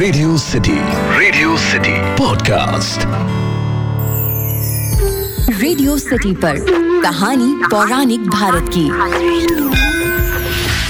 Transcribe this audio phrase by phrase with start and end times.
[0.00, 0.72] Radio city
[1.18, 3.00] radio city podcast
[5.60, 6.60] radio city पर
[7.02, 8.86] कहानी पौराणिक भारत की।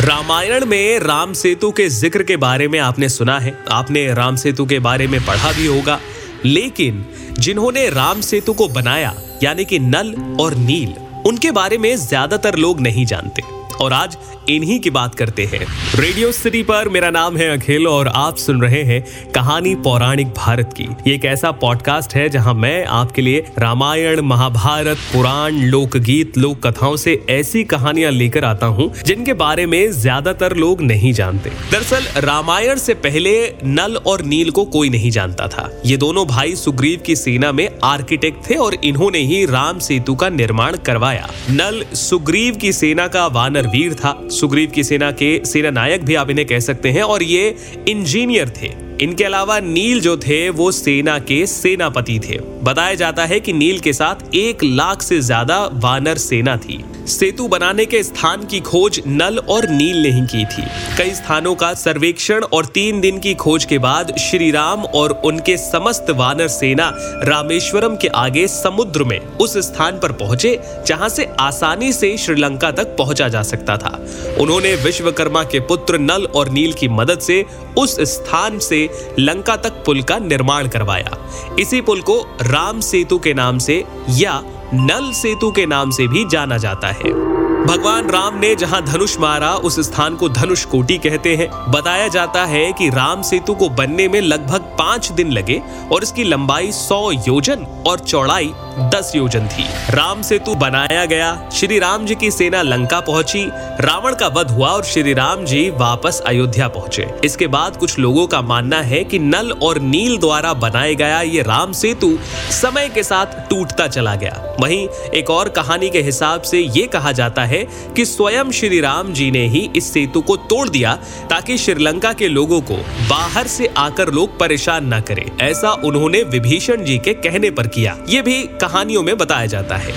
[0.07, 4.67] रामायण में राम सेतु के ज़िक्र के बारे में आपने सुना है। आपने राम सेतु
[4.67, 6.01] के बारे में पढ़ा भी होगा।
[6.45, 7.05] लेकिन
[7.39, 10.95] जिन्होंने राम सेतु को बनाया यानी कि नल और नील
[11.27, 14.17] उनके बारे में ज़्यादातर लोग नहीं जानते। और आज
[14.49, 18.61] इन्हीं की बात करते हैं। रेडियो सिटी पर मेरा नाम है अखिल और आप सुन
[18.63, 23.45] रहे हैं कहानी पौराणिक भारत की। ये एक ऐसा पॉडकास्ट है जहाँ मैं आपके लिए
[23.59, 29.93] रामायण, महाभारत, पुराण, लोकगीत लोक कथाओं से ऐसी कहानियाँ लेकर आता हूँ, जिनके बारे में
[29.93, 35.47] ज़्यादातर लोग नहीं जानते। दरअसल, रामायण से पहले नल और नील को कोई नहीं जानता
[35.47, 40.15] था। ये दोनों भाई सुग्रीव की सेना में आर्किटेक्ट थे और इन्होंने ही राम सेतु
[40.15, 45.41] का निर्माण करवाया। नल सुग्रीव की सेना का वानर वीर था। सुग्रीव की सेना के
[45.45, 47.55] सेना नायक भी आप इन्हें कह सकते हैं और ये
[47.89, 53.41] इंजीनियर थे। इनके अलावा नील जो थे, वो सेना के सेनापति थे। बताया जाता है
[53.41, 58.45] कि नील के साथ एक लाख से ज़्यादा वानर सेना थी। सेतु बनाने के स्थान
[58.47, 60.63] की खोज नल और नील ने ही की थी।
[60.99, 65.57] कई स्थानों का सर्वेक्षण और तीन दिन की खोज के बाद श्री राम और उनके
[65.57, 66.91] समस्त वानर सेना
[67.25, 72.95] रामेश्वरम के आगे समुद्र में उस स्थान पर पहुँचे, जहाँ से आसानी से श्रीलंका तक
[72.99, 73.99] पहुँचा जा सकता था।
[74.41, 77.45] उन्होंने विश्वकर्मा के पुत्र नल और नील की मदद से
[77.79, 81.17] उस स्थान से लंका तक पुल का निर्माण करवाया।
[81.59, 84.41] इसी पुल को राम सेतु के नाम से या
[84.75, 87.13] नल सेतु के नाम से भी जाना जाता है।
[87.61, 92.45] भगवान राम ने जहाँ धनुष मारा, उस स्थान को धनुष कोटी कहते हैं। बताया जाता
[92.45, 95.61] है कि राम सेतु को बनने में लगभग पाँच दिन लगे
[95.93, 101.79] और इसकी लंबाई सौ योजन और चौड़ाई दस योजन थी। राम सेतु बनाया गया। श्री
[101.79, 103.45] राम जी की सेना लंका पहुँची।
[103.81, 108.27] रावण का वध हुआ और श्री राम जी वापस अयोध्या पहुँचे। इसके बाद कुछ लोगों
[108.27, 112.17] का मानना है कि नल और नील द्वारा बनाया गया ये राम सेतु
[112.51, 117.13] समय के साथ टूटता चला गया। वहीं एक और कहानी के हिसाब से ये कहा
[117.13, 117.67] जाता है
[117.97, 120.95] कि स्वयं श्री राम जी ने ही इस सेतु को तोड़ दिया
[121.31, 122.77] ताकि श्रीलंका के लोगों को
[123.11, 127.97] बाहर से आकर लोग परेशान न करें। ऐसा उन्होंने विभीषण जी के कहने पर किया।
[128.09, 129.93] ये भी कहानियों में बताया जाता है।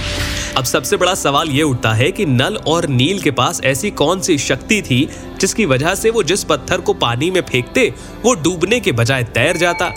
[0.57, 4.19] अब सबसे बड़ा सवाल ये उठता है कि नल और नील के पास ऐसी कौन
[4.19, 5.09] सी शक्ति थी,
[5.39, 7.93] जिसकी वजह से वो जिस पत्थर को पानी में फेंकते,
[8.23, 9.91] वो डूबने के बजाय तैर जाता?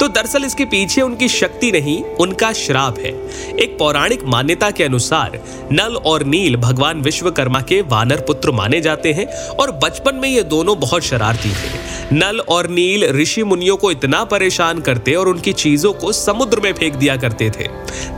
[0.00, 3.12] तो दरअसल इसके पीछे उनकी शक्ति नहीं, उनका श्राप है।
[3.58, 5.38] एक पौराणिक मान्यता के अनुसार,
[5.72, 10.42] नल और नील भगवान विश्वकर्मा के वानर पुत्र माने जाते हैं, और बचपन में ये
[10.42, 15.52] दोनों बहुत शरारती थे। नल और नील ऋषि मुनियों को इतना परेशान करते और उनकी
[15.52, 17.68] चीज़ों को समुद्र में फेंक दिया करते थे।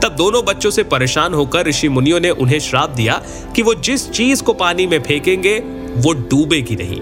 [0.03, 3.21] तब दोनों बच्चों से परेशान होकर ऋषि मुनियों ने उन्हें श्राप दिया
[3.55, 5.63] कि वो जिस चीज़ को पानी में फेंकेंगे,
[5.97, 7.01] वो डूबेगी नहीं।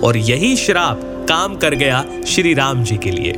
[0.00, 3.32] और यही श्राप काम कर गया श्री राम जी के लिए।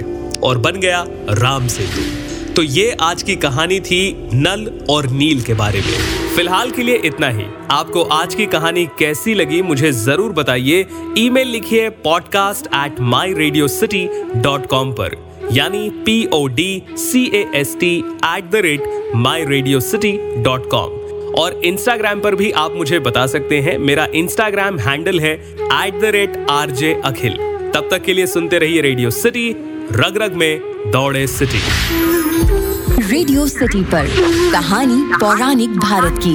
[0.47, 4.01] और बन गया राम सेतु। तो ये आज की कहानी थी
[4.35, 8.85] नल और नील के बारे में। फ़िलहाल के लिए इतना ही। आपको आज की कहानी
[8.99, 10.85] कैसी लगी मुझे ज़रूर बताइए।
[11.19, 15.17] ईमेल लिखिए podcast at my radio city dot com पर।
[15.53, 17.25] यानी P O D C
[17.55, 22.75] S T at the rate my radio city dot com और इंस्टाग्राम पर भी आप
[22.77, 27.39] मुझे बता सकते हैं। मेरा इंस्टाग्राम हैंडल है at the rate R J Akhil
[27.77, 29.51] तब तक के लिए सुनते रहिए रेडियो सिटी,
[29.93, 30.61] रग रग में
[30.93, 31.59] दौड़े सिटी।
[33.09, 34.07] रेडियो सिटी पर
[34.53, 36.35] कहानी पौराणिक भारत की।